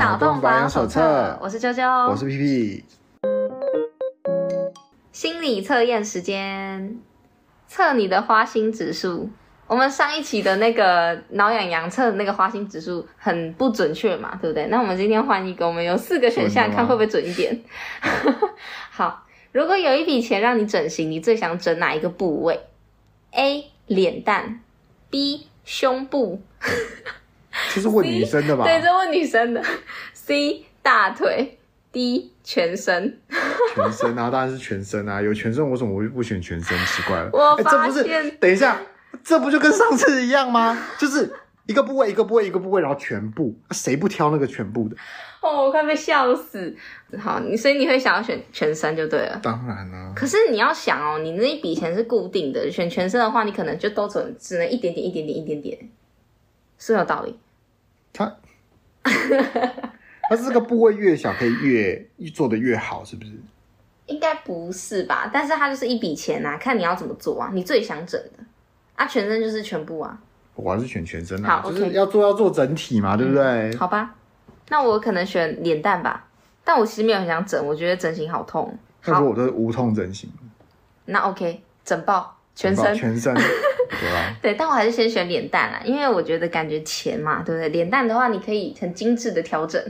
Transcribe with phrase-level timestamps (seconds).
[0.00, 2.84] 脑洞保养手册，我是啾啾，我是屁屁。
[5.12, 6.98] 心理测验时间，
[7.68, 9.28] 测你的花心指数。
[9.66, 14.68] 我们上一期的那个挠痒痒测的那个花心指数很不准确嘛，对不对？
[14.68, 17.60] 那我们今天换一个，我们有四个选项，看会不会准一点。
[18.90, 22.58] 好，如果有一笔钱让你整形，你最想整哪一个部位
[23.32, 23.66] ？A.
[23.86, 24.62] 脸蛋
[25.10, 25.48] ，B.
[25.66, 26.40] 胸部。
[27.74, 28.64] 这是问女生的吧？
[28.64, 29.62] 对，这是问女生的。
[30.12, 31.58] C 大腿
[31.92, 33.18] ，D 全身。
[33.74, 35.22] 全身啊，当然是全身啊！
[35.22, 36.76] 有全身，我怎么我就不选全身？
[36.86, 38.80] 奇怪了， 我发现，不是，等一下，
[39.22, 40.76] 这不就跟上次一样吗？
[40.98, 41.32] 就是
[41.66, 44.96] 一个部位，一个部位，一个部位，然后全部，谁不挑那个全部的？
[45.40, 46.76] 哦，我快被笑死！
[47.18, 49.38] 好，你所以你会想要选全身就对了。
[49.42, 50.12] 当然了、啊。
[50.14, 55.78] 可是你要想哦，你那一笔钱是固定的，选全身的话，你可能就都只只能一点点，一点点，一点点，
[56.78, 57.38] 是有道理。
[58.12, 58.36] 他，
[60.28, 63.32] 他是这个部位越小，可以越做的越好，是不是？
[64.06, 65.30] 应该不是吧？
[65.32, 67.50] 但是它就是一笔钱啊，看你要怎么做啊。
[67.52, 68.44] 你最想整的
[68.96, 70.18] 啊，全身就是全部啊。
[70.56, 73.76] 我还是选全身啊，好就是要做要做整体嘛，嗯、对不对？
[73.76, 74.14] 好吧，
[74.68, 76.26] 那我可能选脸蛋吧。
[76.64, 78.76] 但我其实没有很想整，我觉得整形好痛。
[79.00, 80.28] 他说我都是无痛整形。
[81.04, 83.34] 那 OK，整爆全身，全身。
[84.40, 87.68] 对 但我还是先选脸蛋啦，因为我觉得感觉钱嘛，对不对？
[87.68, 89.82] 脸蛋的话，你可以很精致的调整。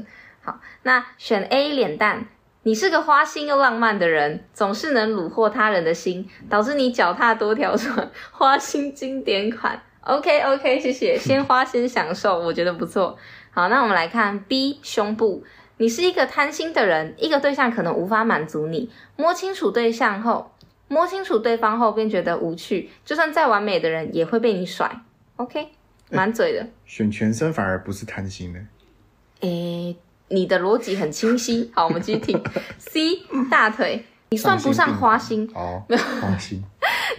[0.43, 2.25] 好，那选 A 脸蛋，
[2.63, 9.81] 你是个花心又浪漫的人，总是能虏获他人的心，导致你脚踏多条船，花心经典款。
[10.03, 13.19] OK OK，谢谢， 先花先享受，我觉得不错。
[13.51, 15.45] 好，那我们来看 B 胸部，
[15.77, 20.53] 你是一个贪心的人，一个对象可能无法满足你，摸清楚对象后。
[20.91, 22.91] 摸清楚对方后，便觉得无趣。
[23.05, 24.91] 就算再完美的人，也会被你甩。
[25.37, 25.69] OK，
[26.11, 26.67] 满嘴的。
[26.85, 28.59] 选全身反而不是贪心的。
[29.43, 29.97] 诶，
[30.27, 31.71] 你的逻辑很清晰。
[31.77, 32.43] 好，我们继续听。
[32.79, 36.61] C 大腿，你算不上花心哦，没有花心。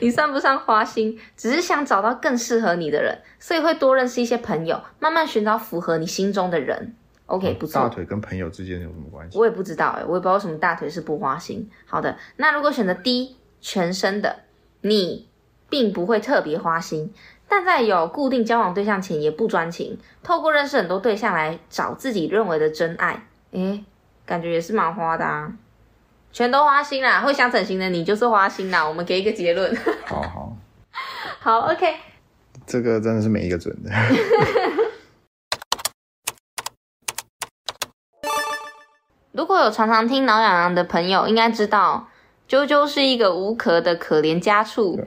[0.02, 6.94] 你算不上花心，只是想找到更适合你的人，所以会多认识一些朋友，慢慢寻找符合你心中的人。
[7.28, 7.84] OK，不错。
[7.84, 9.38] 大腿跟朋友之间有什么关系？
[9.38, 11.70] 我也不知道，诶，我也不知道为什么大腿是不花心。
[11.86, 13.38] 好的，那如果选择 D。
[13.62, 14.40] 全身的
[14.82, 15.30] 你，
[15.70, 17.14] 并不会特别花心，
[17.48, 23.28] 但在有固定交往对象前也不专情，透过认识很多对象来找自己认为的真爱。
[23.52, 23.86] 诶，
[24.26, 25.54] 感觉也是蛮花的啊，
[26.32, 27.22] 全都花心啦！
[27.22, 28.88] 会想整形的你就是花心啦。
[28.88, 29.76] 我们给一个结论。
[30.06, 30.58] 好好
[31.40, 31.96] 好，OK。
[32.66, 33.90] 这个真的是每一个准的。
[39.34, 42.08] 如果有常常听挠痒痒的朋友，应该知道。
[42.52, 45.00] 啾啾是一个无壳的可怜家畜。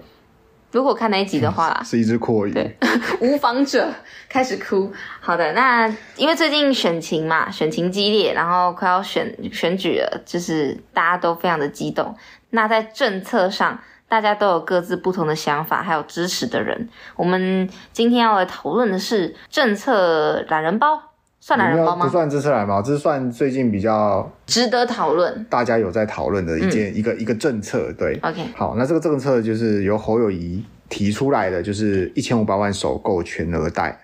[0.73, 2.55] 如果看那一集的话， 是一只蛞蝓。
[2.55, 2.75] 对，
[3.21, 3.93] 无房者
[4.31, 4.91] 开始哭。
[5.21, 12.17] 好的，那因为最近选情嘛，选情激烈，然后快要选选举了，就是大家都非常的激动。
[12.49, 13.79] 那在政策上，
[14.09, 16.89] 大家都有各自不同的想法，还有支持的人。
[17.15, 21.14] 我们今天要来讨论的是政策懒人包。
[21.47, 22.07] 算懒人包吗？
[22.07, 27.93] 不算这次懒人包，这是算最近比较值得讨论，大家有在讨论的一件、嗯、一个一个政策。
[27.99, 33.95] 对，OK，好，那这个政策就是由侯友谊提出来的，就是一千五百万首购全额贷，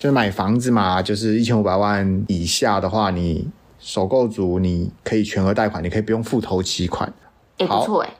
[0.00, 3.48] 就是买房子嘛，就是一千五百万以下的话，你
[3.78, 7.12] 首购族你可以全额贷款，你可以不用付头期款。
[7.58, 8.08] 也、欸，不错哎。
[8.08, 8.19] 我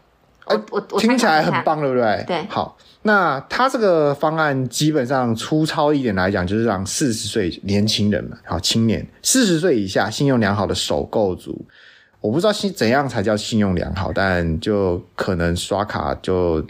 [0.70, 2.24] 我，我听起来很棒，对不对？
[2.26, 11.64] 对，好，那他这个方案基本上粗糙一点来讲，就是让四十岁年轻人嘛，好青年，四十岁以下信用良好的首购族，
[12.20, 16.64] 我不知道信怎样才叫信用良好，但就可能刷卡就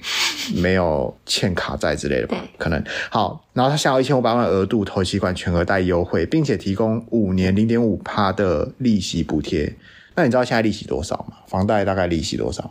[0.56, 3.44] 没有欠卡债之类的吧，可能好。
[3.52, 9.74] 然后他想要一千五百万额度头期款全额贷优惠，并且提供五年零点五趴的利息补贴。
[10.14, 11.36] 那你知道现在利息多少吗？
[11.46, 12.70] 房贷大概利息多少？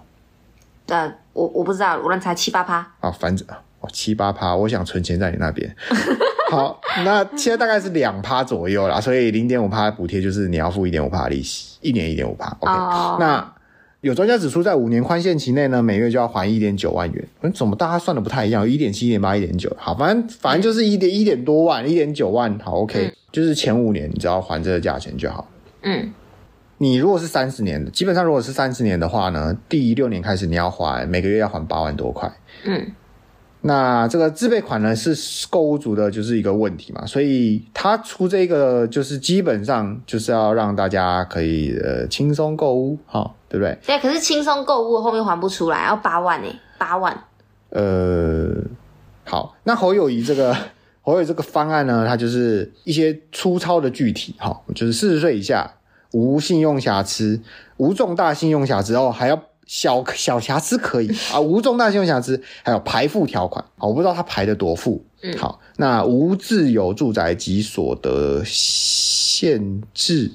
[0.90, 2.78] 呃，我我不知道，我乱猜七八趴。
[3.00, 3.48] 啊，反正
[3.80, 5.74] 哦七八趴，我想存钱在你那边。
[6.52, 12.48] 好，那现在大概是两趴左右啦，所以零点五趴补贴就是你要付一点五趴利息，一年一点五趴。
[12.60, 13.20] OK，、oh.
[13.20, 13.54] 那
[14.02, 17.28] 有专家指出，在五年宽限期内呢，每月就要还一点九万元。
[17.42, 18.68] 嗯，怎么大家算的不太一样？
[18.68, 19.72] 一点七、一点八、一点九。
[19.78, 22.58] 好，反正反正就是一点一点多万，一点九万。
[22.64, 25.48] 好，OK，、嗯、就是前五年你只要还这个价钱就好。
[25.84, 26.12] 嗯。
[26.82, 32.32] 你如果是三十年的，基本上如果是三十年的话呢，第六年开始你要还每个月要还八万多块。
[32.66, 32.92] 嗯，
[33.62, 35.14] 那这个自备款呢是
[35.50, 43.78] 购物族的就是一个问题嘛，所以他出这个就是基本上就是要让大家可以呃轻松购物，哈、哦，对不对？
[43.86, 47.24] 对，可是轻松购物后面还不出来，要八万诶，八万。
[47.72, 48.56] 呃，
[49.26, 50.56] 好，那侯友谊这个
[51.04, 55.70] 侯友宜这个方案呢，它就是一些粗糙的具体，哈，就是四十岁以下
[56.12, 57.42] 无信用瑕疵，
[57.78, 70.32] 无重大信用瑕疵哦，还要小小瑕疵可以啊，无重大信用瑕疵，还有排付条款啊，我不知道他排的多富，嗯，好，那无自有住宅及所得限制，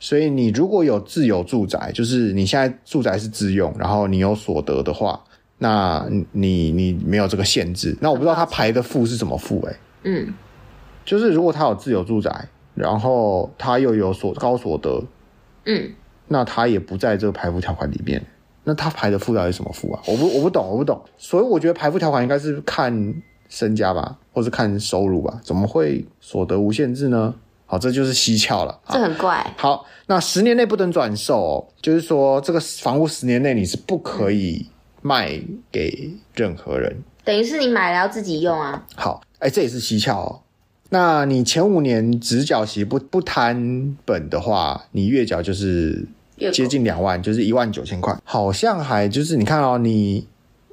[0.00, 5.22] 所以你如果有自有住宅，就是你现在住宅是自用，然后你有所得的话，
[5.58, 9.78] 那你你没有这个限制，那我不知道他排的付是怎么付，欸，哎。
[10.04, 10.32] 嗯，
[11.04, 15.02] 就是如果他有自有住宅，然后他又有所高所得，
[15.68, 15.92] 嗯，
[16.28, 18.24] 那他也不在这个排付条款里面，
[18.64, 20.00] 那他排的付到底什么付啊？
[20.06, 20.98] 我不我不懂，我不懂。
[21.18, 23.14] 所以我觉得排付条款应该是看
[23.50, 25.38] 身家吧，或是看收入吧？
[25.44, 27.34] 怎么会所得无限制呢？
[27.66, 28.80] 好，这就是蹊跷了。
[28.88, 29.46] 这很怪。
[29.58, 34.66] 好，那十年内不能转售哦，就是说这个房屋十年内你是不可以
[35.02, 35.38] 卖
[35.70, 38.86] 给任何人，等于是你买了要自己用啊。
[38.96, 39.20] 好。
[39.38, 40.40] 哎，这也是蹊跷哦。
[40.90, 46.06] 那你前五年只缴息不不摊本的话，你月缴就是
[46.52, 48.16] 接近两万，就是一万九千块。
[48.24, 50.26] 好像还就是你看哦，你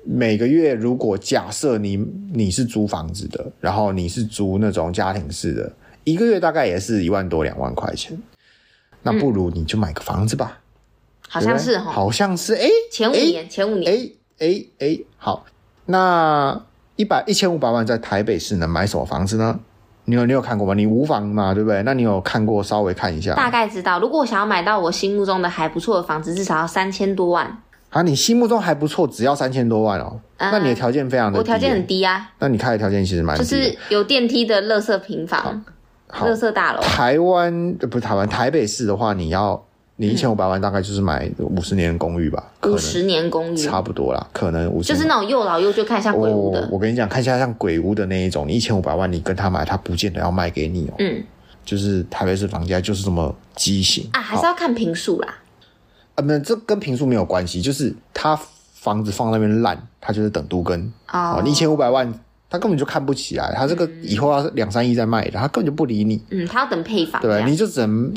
[0.04, 1.98] 每个月如果假设你
[2.34, 5.72] 你是租房子的，然后你是租那种家庭式的，
[6.04, 8.18] 一个月大概也是一万多两万块钱。
[9.04, 10.60] 那不如你就买个房子吧。
[10.60, 14.10] 嗯、好像是哈，好像是哎，前五年前五年哎
[14.40, 15.46] 哎哎，好
[15.86, 16.64] 那。
[16.98, 19.60] 一百一千五百万在台北市能买什么房子呢？
[20.06, 20.74] 你有你有看过吗？
[20.74, 21.82] 你无房嘛，对不对？
[21.84, 22.64] 那你有看过？
[22.64, 23.34] 稍微看一下。
[23.34, 27.58] 大概知道，如果我想要买到我心目中的还不错的房子，至少要三千多万。
[27.90, 30.20] 啊，你心目中还不错，只要三千多万哦。
[30.38, 32.30] 嗯、那你的条件非常的低，我条件很低啊。
[32.40, 35.64] 那你开的条件其实蛮低，就是有电梯的乐色平房，
[36.22, 36.82] 乐色大楼。
[36.82, 39.66] 台湾不是台湾，台北市的话，你要。
[39.98, 42.52] 你一千五百万大概就是买五十年公寓吧？
[42.64, 44.90] 五十年公寓差不多啦，可能五十。
[44.90, 46.60] 就是那种又老又旧看一下鬼屋的。
[46.64, 50.96] 我，我跟你讲，看一下像鬼屋的那一种，你一千五百万，你跟他买，他不见得要卖给你哦。
[51.00, 51.24] 嗯，
[51.64, 55.34] 就是台北市房价就是这么畸形啊，还是要看平数啦。
[56.16, 58.38] 啊，没有，这跟平数没有关系，就是他
[58.74, 61.42] 房子放那边烂，他就是等都跟哦。
[61.42, 62.14] 你一千五百万，
[62.50, 66.22] 他根本就看不起来，他这个以后要两三亿再卖的，他根本就不理你。
[66.32, 68.14] 嗯，他要等配房，对，你就只能。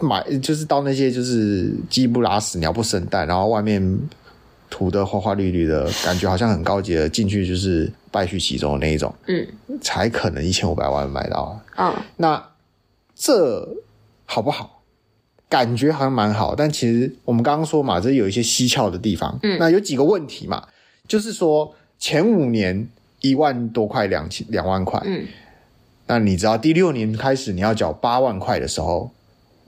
[0.00, 3.98] 买就是到那些就是鸡不拉屎鸟不生蛋，然后外面
[4.68, 9.46] 涂的花花绿绿的，感觉好像很高级的，进去就是败絮其中的那一种，嗯，
[9.80, 11.88] 才可能一千五百万买到啊。
[11.88, 12.50] 哦，那
[13.14, 13.68] 这
[14.26, 14.82] 好不好？
[15.48, 19.38] 感觉好像蛮好，但其实我们刚刚说嘛，这有一些蹊跷的地方。
[19.42, 20.68] 嗯，那有几个问题嘛，
[21.08, 22.86] 就是说前五年
[23.20, 25.26] 一万多块两千两万块，嗯，
[26.06, 29.10] 那你知道第六年开始你要缴八万块的时候。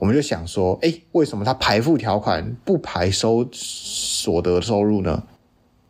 [0.03, 5.23] 我们就想说，哎，为什么他排付条款不排收所得收入呢？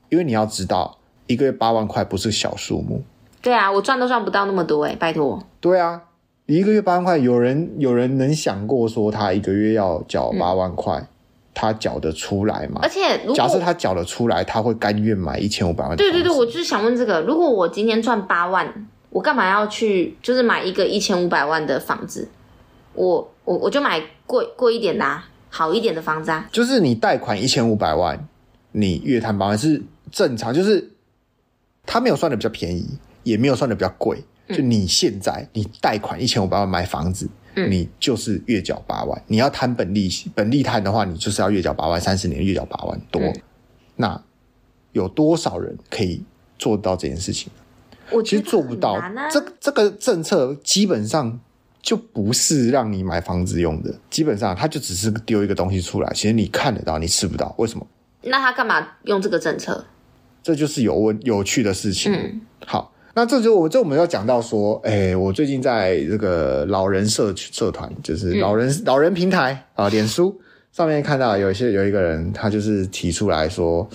[0.09, 3.01] 因为你要知道，一个月八万块不是小数目。
[3.41, 5.41] 对啊，我赚都赚不到那么多哎，拜托。
[5.59, 5.99] 对啊，
[6.45, 11.07] 一个月八万块，有人有人能想过说他一个月要缴八万块，嗯、
[11.55, 12.81] 他缴得出来吗？
[12.83, 15.97] 而且，假设他缴得出来，他会甘愿买一千五百万？
[15.97, 22.29] 对对对，我就是想问这个：如果我今天赚八万，我干嘛要去就是买一个一千五百万的房子？
[22.93, 26.47] 我我我就买贵贵一点的，啊，好一点的房子啊。
[26.51, 28.27] 就是你贷款一千五百万，
[28.71, 29.81] 你月摊八万是
[30.11, 30.91] 正常，就是
[31.85, 34.23] 他没有算的比较便宜，也没有算的比较贵。
[34.49, 39.23] 就你现在你贷款一千五百万买房子，嗯，你就是月缴八万。
[39.27, 43.21] 你要摊本利息，本利摊的话，你就是要月缴八万，三十年月缴八万多。
[43.21, 43.41] 嗯，
[43.95, 44.23] 那
[44.91, 46.21] 有多少人可以
[46.59, 47.51] 做到这件事情？
[48.11, 49.01] 我其实做不到。
[49.31, 51.39] 这这个政策基本上。
[51.83, 57.85] 就不是让你买房子用的，基本上他就只是丢一个东西出来，其实你看得到，你吃不到，为什么？
[58.21, 59.83] 那他干嘛用这个政策？
[60.41, 62.13] 这就是有问有趣的事情。
[62.13, 70.39] 嗯，好，那这就我这我们要讲到说，哎、欸，我最近在这个老人社社团，就是老人、嗯、老人平台啊，脸书
[70.71, 73.85] 上面看到有一些有一个人，他就是提出来说，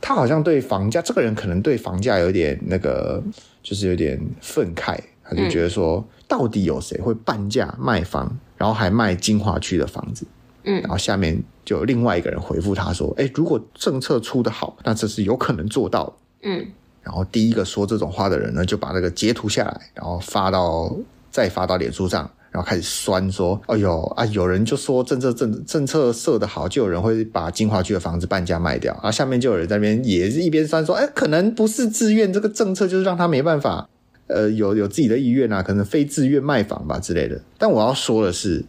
[0.00, 3.22] 他好像对房价，这个人可能对房价有点那个，
[3.62, 5.98] 就是有点愤慨，他就觉得说。
[5.98, 10.26] 嗯到底有谁会半价卖房，然后还卖金华区的房子？
[10.64, 16.66] 嗯，然后下面就有另外一个人回复他说：“诶，如果政策出得好，那这是有可能做到。”嗯，
[17.02, 20.94] 然后第一个说这种话的人呢，就把那个截图下来，然后发到
[21.30, 33.88] 再发到脸书上，然后开始酸说：“哎呦啊，有人就说政策政政策设得好，就有人会把金华区的房子半价卖掉。”然后下面就有人在那边也是一边酸说：“哎，可能不是自愿，这个政策就是让他没办法。”
[34.28, 37.40] 呃，有有自己的意愿啊，可能非自愿卖房吧之类的。
[37.58, 38.64] 但我要说的是，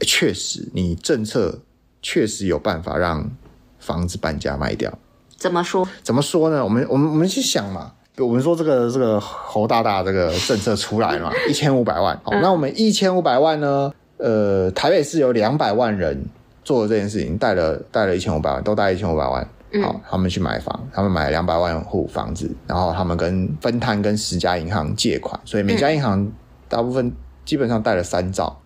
[0.00, 1.60] 确实，你政策
[2.02, 3.30] 确实有办法让
[3.78, 4.98] 房子半价卖掉。
[5.36, 5.88] 怎么说？
[6.02, 6.64] 怎么说呢？
[6.64, 12.20] 我们我们我们去想嘛，我们说这个这个侯大大这个政策出来了嘛，一千五百万。
[12.22, 13.92] 好，那我们一千五百万呢？
[14.18, 16.24] 呃，台北市有两百万人
[16.62, 19.48] 做了这件事情，贷了贷了一千五百万，都贷一千五百万。
[19.80, 26.30] 好，他们去买房，他们买了两百万户房子，然后他们跟分摊跟十家银行借款，所以每家银行
[26.68, 27.12] 大部分
[27.44, 28.58] 基本上贷了三兆。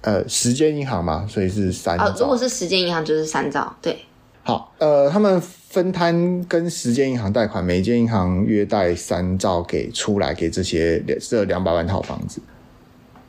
[0.00, 2.06] 呃，时间银行嘛，所以是三兆。
[2.06, 3.96] 哦，如果是时间银行就是三兆，对。
[4.42, 12.40] 好，呃，他们分摊跟时间银行贷款，每间银行约贷三兆给出来给这些这两百万套房子。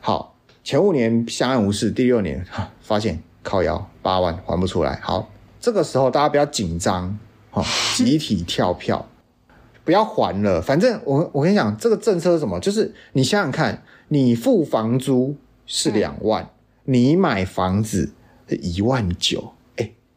[0.00, 0.34] 好，
[0.64, 4.98] 前五年相安无事，第六年哈发现靠腰八万还不出来。
[5.02, 5.28] 好，
[5.60, 7.18] 这个时候大家不要紧张，
[7.50, 7.62] 哈，
[7.94, 9.06] 集体跳票，
[9.84, 10.60] 不要还了。
[10.62, 12.58] 反正我我跟你讲，这个政策是什么？
[12.58, 15.36] 就是你想想看，你付房租
[15.66, 16.42] 是两万，
[16.86, 18.12] 嗯、你买房子
[18.48, 19.52] 是一万九。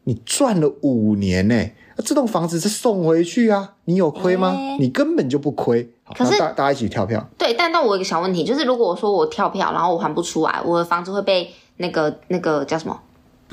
[0.06, 1.56] 你赚了五年呢，
[1.96, 4.50] 那这栋房子是送回去啊，你有亏吗？
[4.50, 5.90] 欸、你根本就不亏。
[6.14, 7.26] 可是大大家一起跳票。
[7.38, 13.00] 对，但那我有一个小问题，就是如果我说我跳票，然后我还不出来，我的房子会被那个那个叫什么？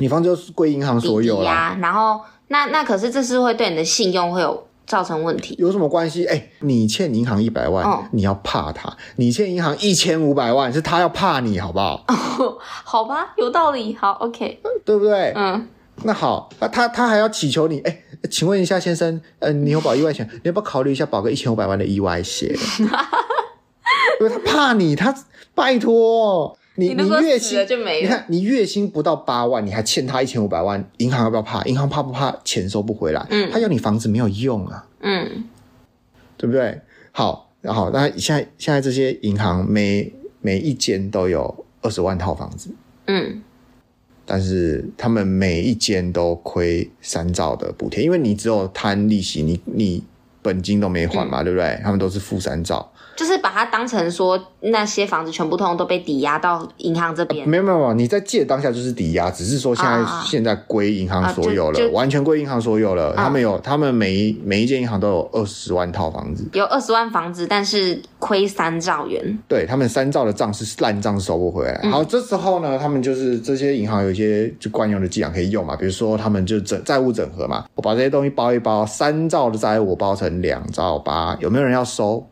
[0.00, 1.76] 你房子就是归银行所有啦。
[1.80, 5.54] 然后那那可是这是会对你的信用会有造成问题？
[5.59, 6.26] 有什么关系？
[6.26, 12.04] 哎、欸，你欠银行一百万，嗯、你要怕他；你欠银行一千五百万，是他要怕你，好不好？
[12.09, 13.95] 哦， 好吧，有道理。
[13.95, 15.33] 好，OK，对不对？
[15.37, 15.69] 嗯。
[16.02, 22.49] 那好，那他他还要祈求你，哎，请问一下先生，呃，你有保意外险，你要不要考虑一下保个一千五百万的意外险？
[24.19, 25.14] 因为他怕你，他
[25.54, 31.62] 拜托你，你月薪就没了，你看你月薪不到八万，你还欠他一千五百万，银行要不要怕？
[31.64, 33.26] 银行怕不怕钱收不回来？
[33.30, 35.44] 嗯，他要你房子没有用啊，嗯，
[36.37, 36.80] 对不对？
[37.12, 42.70] 好，然后那现在现在这些银行每每一间都有二十万套房子，
[43.06, 43.42] 嗯。
[44.26, 50.04] 但是他们每一间都亏三兆的补贴，因为你只有摊利息，你你
[50.40, 51.80] 本金都没还嘛，嗯、对不对？
[51.82, 52.92] 他们都是负三兆。
[53.20, 57.46] 就是把它当成说那些房子全部通通都被抵押到银行这边。
[57.46, 63.10] 没有没有没有，你在借当下就是抵押，只是说现在、啊、现在归银行所有了，啊、完全归银行所有了。
[63.10, 69.38] 啊、他们有，他们每一每一间银行都有二十万套房子，有二十万房子，但是亏三兆元。
[69.46, 71.78] 对，他们三兆的账是烂账收不回来。
[71.82, 82.26] 嗯、好，这时候呢，他们就是这些银行有一些就惯用的伎俩可以用嘛，比如说他们就整债务整合嘛，我把这些东西包一包，三兆的债务我包成两兆八，有没有人要收？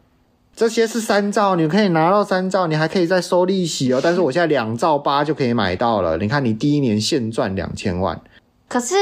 [0.58, 4.00] 这些是三兆，你可以拿到三兆，你还可以再收利息哦。
[4.02, 6.18] 但是我现在两兆八就可以买到了。
[6.18, 8.20] 你看，你第一年现赚两千万，
[8.66, 8.96] 可是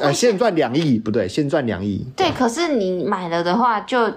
[0.00, 2.04] 呃，现赚两亿不对，现赚两亿。
[2.16, 4.12] 对，可是你买了的话就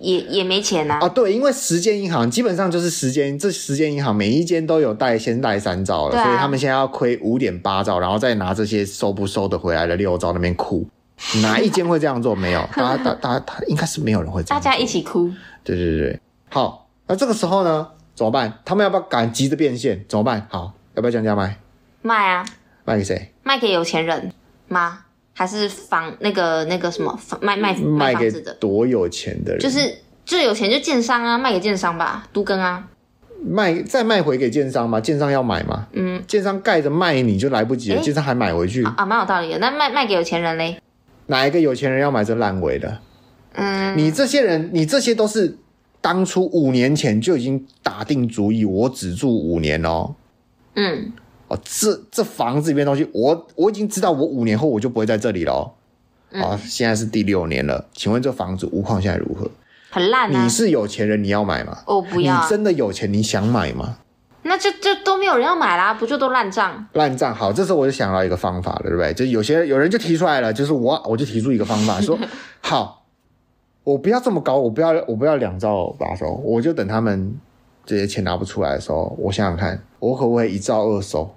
[0.00, 0.98] 也也没钱啊。
[1.00, 10.84] 啊，对，因为十间银行基本上就是时间，这十间银行每一间都有贷，先贷三兆了，啊、所以他们现在要亏五点八兆，然后再拿这些收不收得回来的六兆那边哭。
[11.42, 12.34] 哪一间会这样做？
[12.34, 14.62] 没有， 大家大大家应该是没有人会这样。
[14.62, 15.30] 大家一起哭。
[15.64, 16.20] 对对对，
[16.50, 18.60] 好，那这个时候呢，怎么办？
[18.64, 20.04] 他们要不要赶急着变现？
[20.08, 20.46] 怎么办？
[20.48, 21.58] 好，要不要降价卖？
[22.02, 22.44] 卖啊！
[22.84, 23.32] 卖给谁？
[23.42, 24.32] 卖给有钱人
[24.68, 25.00] 吗？
[25.34, 28.54] 还是房那个那个什么房卖卖卖房子的？
[28.54, 29.60] 多有钱的人？
[29.60, 32.88] 就是最有钱就建商啊，卖给建商吧，都更啊。
[33.44, 35.00] 卖再卖回给建商吗？
[35.00, 35.86] 建商要买吗？
[35.92, 39.58] 嗯，建商盖着卖你就来不及了，建商还买回去啊，蛮有道理的。
[39.58, 40.80] 那卖卖给有钱人嘞？
[41.28, 42.98] 哪一个有钱人要买这烂尾的？
[43.52, 45.56] 嗯，你这些人，你这些都是
[46.00, 50.14] 当初五年前就已经打定主意，我只住五年哦。
[50.74, 51.12] 嗯，
[51.48, 55.74] 哦，这这房子里面东西，我我已经知道，我五年后我就不会在这里了。
[56.32, 59.50] 哦，现在是第六年了，请问这房子屋况现在如何？
[59.90, 60.42] 很烂啊。
[60.44, 61.78] 你是有钱人，你要买吗？
[61.86, 62.42] 我不要。
[62.42, 63.98] 你真的有钱，你想买吗？
[64.42, 66.86] 那就就都没有人要买啦，不就都烂账？
[66.92, 69.12] 烂账好，这时候我就想到一个方法了，对不对？
[69.12, 72.18] 就有些有人就提出来了，就是我我就提出一个方法， 说
[72.60, 72.96] 好。
[73.84, 77.34] 我不要这么高，我不要，我不要两兆八收，我就等他们
[77.86, 81.34] 这些钱拿不出来的时候，我想想看，我可不可以一兆二收？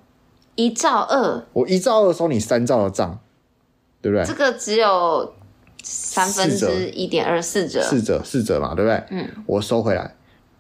[0.56, 1.42] 一兆二？
[1.54, 3.18] 我一兆二收你三兆的账，
[4.02, 4.26] 对不对？
[4.26, 5.34] 这个只有
[5.82, 9.02] 三分之一点二四折，四折四折嘛，对不对？
[9.12, 10.14] 嗯，我收回来，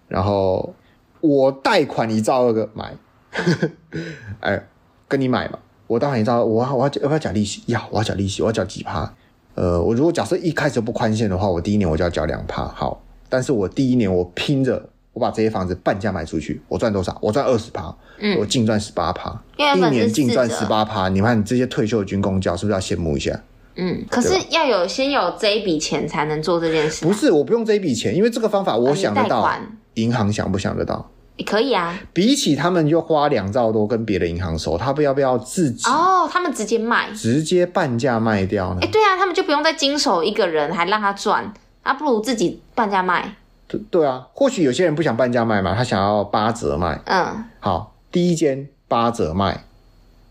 [0.07, 0.73] 然后
[1.21, 2.93] 我贷款一兆二个买，
[4.41, 4.67] 哎，
[5.07, 7.63] 跟你买嘛，我贷款一兆二，我我要要不要缴利息？
[7.67, 9.13] 要，我要缴利息，我要缴几趴？
[9.55, 13.01] 呃，我如果假设一开始不宽限的话，我第一年我就要交两趴，好。
[13.29, 17.17] 但是我第一年我拼着，我把这些房子半价卖出去，我赚多少？
[17.21, 21.07] 我赚二十趴，嗯，我净赚十八趴，一年净赚十八趴。
[21.09, 23.39] 你看你这些退休的军工教是不是要羡慕一下？
[23.75, 27.05] 嗯，可是要有先有这一笔钱才能做这件事。
[27.05, 29.49] 不是，我不用这一笔钱，因为这个方法我想得到，
[29.95, 31.09] 银行想不想得到？
[31.45, 36.29] 可以啊，比起他们就花两兆多跟别的银行收，他不要不要自己哦？
[36.31, 38.79] 他们直接卖，直接半价卖掉呢？
[38.83, 43.35] 哎，对啊，他们就不用再经手一个人，还让他赚，啊，不如自己半价卖。
[43.67, 47.01] 对对啊，或许有些人不想半价卖嘛，他想要八折卖。
[47.05, 49.63] 嗯，好，第一间八折卖，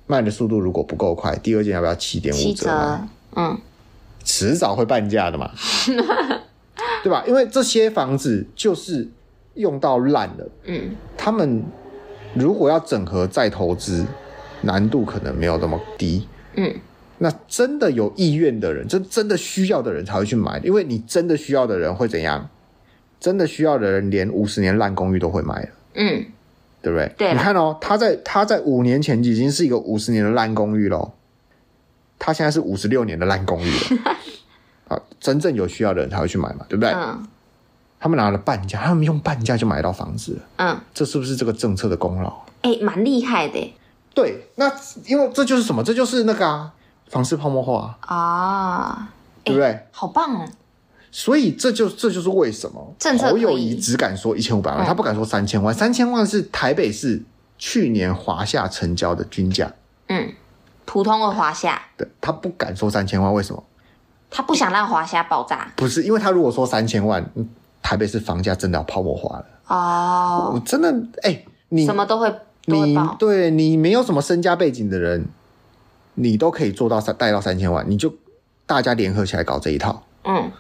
[0.07, 2.67] 卖的速度如果不够快，第二间要不要七点五折？
[2.67, 3.01] 折？
[3.35, 3.59] 嗯，
[4.23, 5.51] 迟早会半价的嘛，
[7.03, 7.25] 对吧？
[7.27, 9.09] 因为这些房子就是
[9.55, 10.49] 用到烂了。
[10.65, 11.63] 嗯，他们
[12.35, 14.07] 如果要整合再投资，
[14.63, 16.27] 难度可能没有那么低。
[16.57, 16.75] 嗯。
[17.23, 22.49] 那真的有意愿的人，真真的需要的人才会去买，因为你真的需要的人会怎样？
[23.21, 26.25] 真的需要的人连五十年烂公寓都会买了，嗯，
[26.81, 27.13] 对不对？
[27.19, 31.13] 对，你看哦，他在他在五年前已经是一个五十年的烂公寓了，
[32.19, 34.17] 他现在是五十六年的烂公寓了。
[34.89, 36.91] 好， 真正有需要的人才会去买嘛，对不对？
[36.95, 37.23] 嗯，
[38.01, 42.33] 他们拿了半价，他们用半价就买到房子了，嗯，这是不是这个政策的功劳？
[42.63, 43.75] 哎，蛮厉害的。
[44.13, 44.73] 对，那
[45.07, 45.85] 因为这就是什么？
[45.85, 46.73] 这就是那个啊。
[47.11, 49.09] 房市泡沫化啊，
[49.43, 49.87] 对不对？
[49.91, 50.49] 好棒哦！
[51.11, 55.75] 所以这就这就是为什么侯友谊只敢说一千五百万，他不敢说三千万。
[55.75, 57.21] 三千万是台北市
[57.59, 59.73] 去年华夏成交的均价，
[60.07, 60.33] 嗯，
[60.85, 61.83] 普通的华夏。
[61.97, 63.61] 对，他不敢说三千万，为什么？
[64.31, 65.73] 他不想让华夏爆炸。
[65.75, 67.29] 不是，因为他如果说三千万，
[67.83, 69.47] 台北市房价真的要泡沫化了。
[69.67, 72.33] 哦，我真的哎，你什么都会，
[72.67, 75.27] 你对你没有什么身家背景的人。
[76.15, 78.13] 你都可以做到三贷到三千万，你就
[78.67, 80.51] 大家联合起来搞这一套，嗯，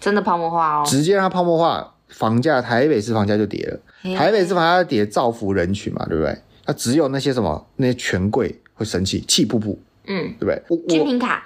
[0.00, 6.38] 真的泡沫化哦，直接让它泡沫化，房价台北市房价就跌了，嘿嘿台北市房价跌，造福人群嘛，对不对？
[6.64, 10.86] 那只有那些什么那些权贵会生气，气噗噗，嗯，对不对？
[10.88, 11.44] 军品卡，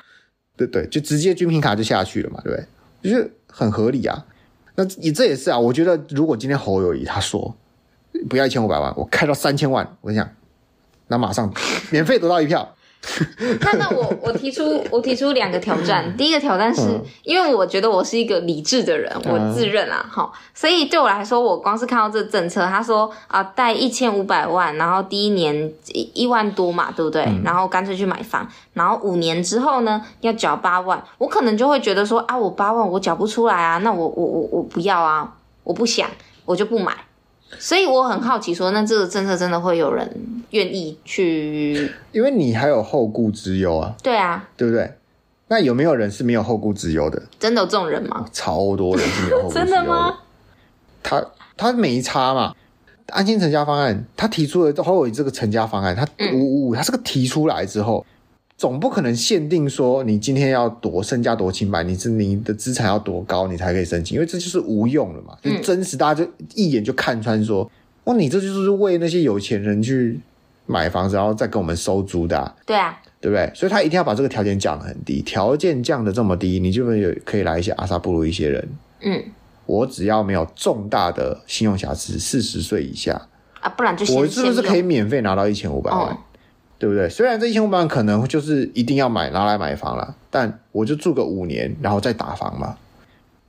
[0.56, 3.10] 对对，就直接军品卡就下去了嘛，对不对？
[3.10, 4.24] 就是很合理啊。
[4.76, 7.54] 那你这也是啊，我觉得如果今天侯友谊他说
[8.28, 10.28] 不要一千五百万，我开到三千万，我跟你讲，
[11.08, 11.52] 那马上
[11.90, 12.74] 免费得到一票。
[13.60, 27.24] 那那我我提出我提出两个挑战，第一个挑战是、嗯、因为我觉得我是一个理智的人，我自认啊，好、嗯，所以对我来说，我光是看到这个政策，他说啊贷一千五百万，然后第一年一一万多嘛，对不对？
[27.24, 36.08] 嗯、然后干脆去买房，然后五年之后呢要缴八万，我可能就会觉得说啊，我八万我缴不出来啊，那我我我我不要啊，我不想，
[36.44, 36.92] 我就不买。
[37.58, 40.08] 所以我很好奇，说那这个政策真的会有人
[40.50, 41.90] 愿意去？
[42.12, 43.94] 因为你还有后顾之忧啊。
[44.02, 44.92] 对啊，对不对？
[45.48, 47.22] 那有没有人是没有后顾之忧的？
[47.38, 48.26] 真的有这种人吗？
[48.32, 49.66] 超多人是没有后顾之忧的。
[49.70, 50.18] 真的吗？
[51.02, 51.24] 他
[51.56, 52.54] 他没差嘛？
[53.08, 58.04] 安心成家方案，他提出了侯友宜这个成家方案，他五五五，他这个提出来之后。
[58.56, 65.36] 总不可能限定说你今天要多身家多清白，你是你的资产要多高，你才可以申请，因为这就是无用了嘛。
[65.42, 67.68] 就真实，大家就一眼就看穿说，
[68.04, 70.20] 哦，你这就是为那些有钱人去
[70.66, 72.54] 买房子，然后再跟我们收租的啊。
[72.64, 73.50] 对啊，对不对？
[73.54, 78.68] 所以他一定要把这个条件降得很低，条件降得这么低，你就会有可以来一些阿萨布鲁一些人。
[79.02, 79.20] 嗯，
[79.66, 83.20] 我只要没有重大的信用瑕疵，四十岁以下
[83.60, 86.12] 啊，不然就先我是不是可以免费拿到一千五百万？
[86.12, 86.18] 哦
[86.84, 87.08] 对不对？
[87.08, 92.76] 虽然这一千五百万可能就是一定要买拿来买房了，但我就住个五年，然后再打房嘛。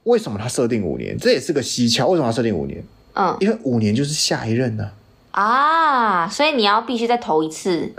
[0.03, 1.17] 为什么他设定五年？
[1.17, 2.07] 这也是个蹊跷。
[2.07, 2.81] 为什么要设定五年？
[3.13, 4.89] 嗯，因为五年就是下一任呢。
[5.31, 7.91] 啊，所以你要必须再投一次？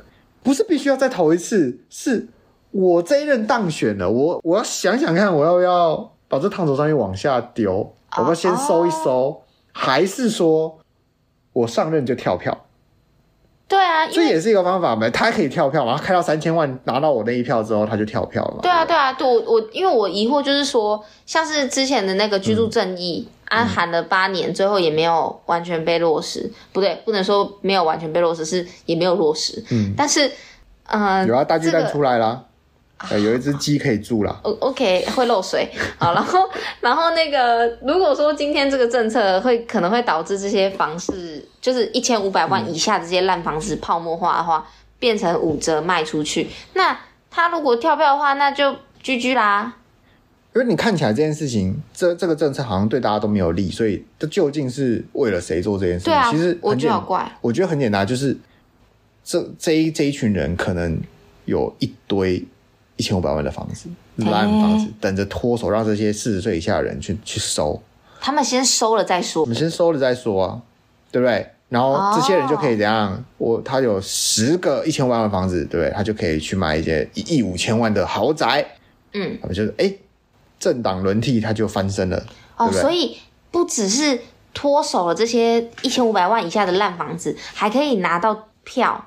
[0.42, 2.28] 不是必须要再投一次，是
[2.70, 7.94] 我这一任当选了，我我要想想看，我要不要把这烫手山芋往下丢？
[8.16, 9.36] 我要先收一收，哦、
[9.72, 10.78] 还是说
[11.52, 12.65] 我上任就跳票？
[13.68, 18.60] 对啊，这也是一个方法嘛，他可以跳票嘛，他开到三千万拿到我那一票之后，他就跳票了嘛。
[18.62, 26.48] 对啊，对啊，对，我我因为我疑惑就是说，像是之前的那个居住正义，安、嗯啊、喊了八年，最后也没有完全被落实。
[26.72, 29.60] 不对，不能说没有完全被落实，是也没有落实。
[29.70, 30.30] 嗯，但是，
[30.86, 32.44] 呃，有啊，大巨蛋出来了。
[33.10, 34.40] 呃、有一只鸡可以住了。
[34.42, 35.68] O OK，会漏水。
[35.98, 36.48] 好，然后，
[36.80, 41.35] 然后那个，如果说今天这个政策会可能会导致这些房市，
[41.66, 46.96] 就是一千五百万以下这些烂房子泡沫化的话，嗯、变成五折卖出去，那
[47.28, 49.74] 他如果跳票的话，那就居居啦。
[50.54, 56.12] 因为你看起来这件事情，这这个政策好像对大家都没有利，所以这究竟是为了谁做这件事情？
[56.12, 57.28] 对啊，其实我觉得好怪。
[57.40, 58.36] 我觉得很简单，就是
[59.24, 61.00] 这这一这一群人可能
[61.46, 62.46] 有一堆。
[62.98, 67.78] 一千五百万的房子，烂房子，等着脱手，让这些四十岁以下的人去去收。
[68.22, 69.42] 他们先收了再说。
[69.42, 70.62] 我们先收了再说啊，
[71.12, 71.46] 对不对？
[71.68, 73.24] 然后这些人就可以怎样？
[73.38, 75.90] 我他有十个一千万的房子，对不对？
[75.94, 78.66] 他就可以去买一些一亿五千万的豪宅。
[79.12, 79.92] 嗯，他们就是哎，
[80.58, 82.24] 政党轮替，他就翻身了。
[82.56, 83.18] 哦，所以
[83.50, 84.20] 不只是
[84.54, 89.06] 脱手了这些一千五百万以下的烂房子，还可以拿到票，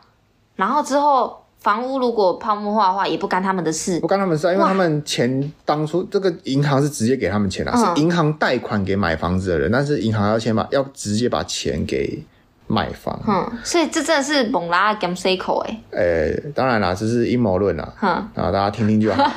[0.55, 1.37] 然后之后。
[1.59, 12.23] 房屋如果泡沫化的话，也不干他们的事，不干他们的事啊，因为他们钱当初这个银行是直接给他们钱的，是银行贷款给买房子的人，但是银行要先把要直接把钱给
[12.69, 13.19] 买房。
[13.27, 15.81] 嗯，所以这真的是猛拉 game cycle 哎。
[15.89, 19.29] 呃，当然啦，这是阴谋论啦，啊，大家听听就好。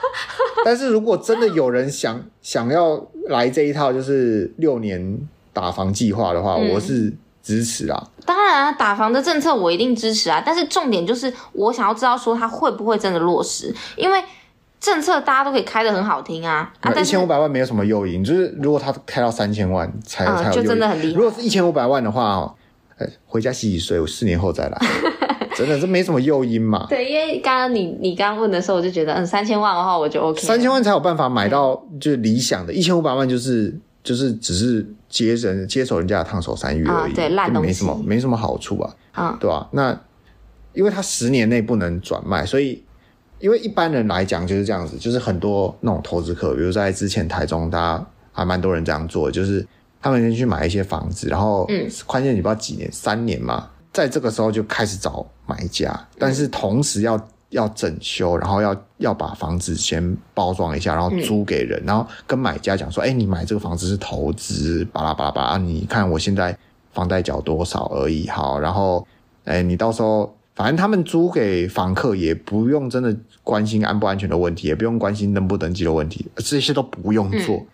[0.64, 5.18] 但是如果真的有人想想要来这一套，就是六年
[5.52, 8.08] 打房计划的话，嗯、我是支持啊。
[8.24, 10.42] 当然啊，打房的政策我一定支持啊。
[10.44, 14.20] 但是重点就是我想要知道说它会不会真的落实，因为
[14.80, 16.72] 政策大家都可以开得很好听啊。
[16.80, 21.18] 啊，一千五百万没有什么诱因，就是如果他开到三千万才、嗯、才有，就真的很厉害。
[21.18, 22.52] 如果是一千五百万的话哦，
[23.24, 24.78] 回家洗洗睡，我四年后再来。
[25.56, 26.86] 真的，这没什么诱因嘛？
[26.90, 30.42] 对，因为刚刚你你刚刚问的时候，我就觉得，嗯，三千万的话，我就 OK。
[30.42, 39.68] 三千万才有办法买到，就是理想的，一千五百万就是就是只是接人接手人家的烫手山芋而已，啊、对，烂东西，没什么没什么好处啊，啊，对吧、啊？
[39.72, 39.98] 那
[40.74, 42.84] 因为他十年内不能转卖，所以
[43.40, 49.66] 因为一般人来讲就是这样子，就是很多那种投资客，比如在之前台中，大家还蛮多人这样做，就是
[50.06, 53.68] 他们先去买一些房子，然后嗯，宽限期不知道几年，三年嘛。
[53.92, 66.56] 在这个时候就开始找买家，但是同时要要整修，然后要要把房子先包装一下，然后租给人，然后跟买家讲说：“哎，你买这个房子是投资，巴拉巴拉巴拉，你看我现在
[66.92, 69.06] 房贷缴多少而已，好，然后
[69.44, 77.64] 哎，你到时候反正他们租给房客也不用真的关心安不安全的问题，也不用关心登不登记的问题，这些都不用做，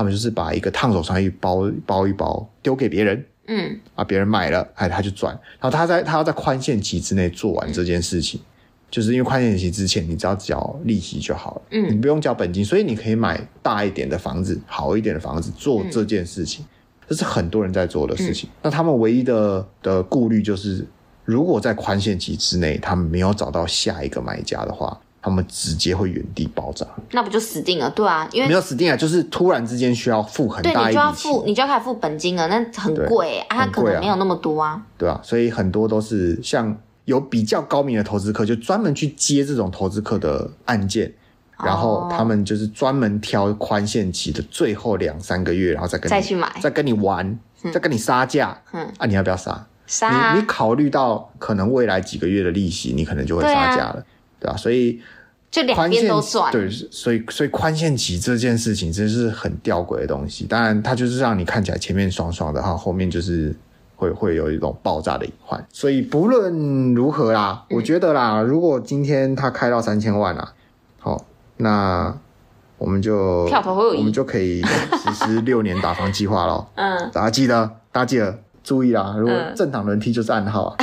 [0.00, 5.34] 他们就是把一个烫手山芋包包一包丢给别人。”嗯啊，别人买了，哎，他就赚。
[5.60, 8.40] 然后他在他要在宽限期之内做完这件事情，
[8.88, 16.64] 就是因为宽限期之前，你只要缴利息就好了，嗯，你不用缴本金，所以你可以买大一点的房子，好一点的房子做这件事情，
[17.08, 18.48] 这是很多人在做的事情。
[18.62, 20.86] 那他们唯一的的顾虑就是，
[21.24, 25.00] 如果在宽限期之内他们没有找到下一个买家的话。
[25.22, 27.90] 他们直接会原地爆炸，那不就死定了？
[27.90, 41.12] 对啊，因为没有死定了，就是突然之间需要付很大一笔钱，对，你就要付，你就要开始付本金了，那很贵啊，他可能没有那么多啊，对啊，所以很多都是像有比较高明的投资客，就专门去接这种投资客的案件，
[41.62, 47.38] 然后他们就是专门挑宽限期的最后两三个月，然后再跟你再去买，再跟你玩，
[47.72, 49.66] 再跟你杀价，嗯，啊，你要不要杀？
[49.86, 50.08] 杀。
[50.08, 54.02] 啊，你你考虑到可能未来几个月的利息，你可能就会杀价了。
[54.40, 54.56] 对吧？
[54.56, 55.00] 所以
[55.50, 56.50] 就两边都算。
[56.50, 60.46] 对，所以所以宽限期这件事情真是很吊诡的东西。
[60.46, 63.54] 当然，它就是让你看起来前面爽爽的哈，后面就是
[63.96, 65.62] 会会有一种爆炸的隐患。
[65.72, 70.52] 所以不论如何啦，我觉得啦，如果今天它开到三千万啦，
[70.98, 71.24] 好，
[71.58, 72.16] 那
[72.78, 73.46] 我们就
[73.96, 76.66] 我们就可以实施六年打房计划喽。
[76.76, 79.14] 嗯，大家记得，大家记得注意啦。
[79.18, 80.76] 如果政党轮替就是暗号啊。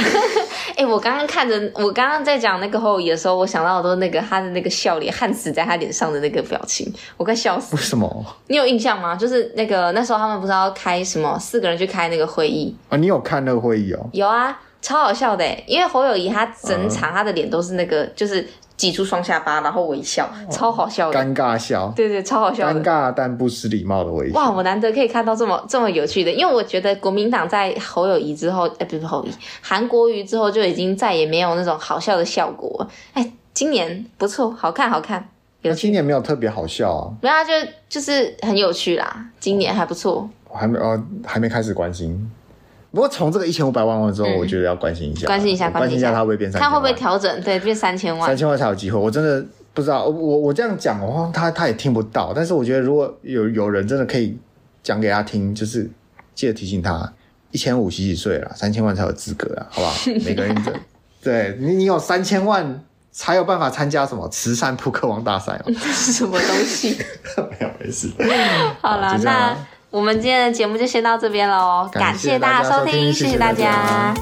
[0.78, 7.76] 哎、欸，我刚刚看着，我刚刚在讲那个侯友谊的时候，我想到的都是那个他的那个笑脸，焊死在他脸上的那个表情，我快笑死。
[7.76, 8.26] 为什么？
[8.46, 9.16] 你有印象吗？
[9.16, 12.98] 就是那个那时候他们不是要开什么四个人去开那个会议啊？
[12.98, 14.08] 你有看那个会议哦？
[14.14, 18.48] 有啊，超好笑的，因为侯友谊他整场他的脸都是那个，嗯、就是。
[18.78, 24.40] 挤出双下巴，然后微笑，超好笑的，尴尬笑，对对，超好笑，尴尬但不失礼貌的微笑。
[24.40, 32.88] 哇，我难得可以看到这么这么有趣的，因为我觉得国民党在侯友谊之后，哎，不是侯友谊，韩国瑜之后就已经再也没有那种好笑的效果。
[33.14, 35.28] 哎，今年不错，好看好看，
[35.64, 35.82] 有趣。
[35.82, 40.30] 今年没有特别好笑啊，没有，就就是很有趣啦，今年还不错。
[40.50, 42.32] 我还没哦，还没开始关心。
[42.98, 48.98] 不过从这个一千五百万万之后，我觉得要关心一下，关心一下，关心一下它会不会变三千万，看会不会调整，对，变三千万，三千万才有机会。
[48.98, 52.34] 我真的不知道，我我这样讲的话，他他也听不到。
[52.36, 54.36] 但是我觉得，如果有有人真的可以
[54.82, 55.88] 讲给他听，就是
[56.34, 57.14] 记得提醒他，
[57.52, 59.94] 一千五洗洗睡了，三千万才有资格啊，好不好？
[60.26, 60.74] 每个人这
[61.22, 65.66] 对你，你有三千万才有办法参加什么慈善扑克王大赛哦？
[65.68, 66.98] 这 是什么东西？
[67.38, 68.10] 没有，没事。
[68.82, 69.56] 好了，那。
[69.90, 74.14] 我们今天的节目就先到这边喽，感谢大家收听，谢谢大家。